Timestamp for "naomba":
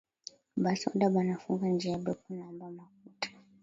2.33-2.65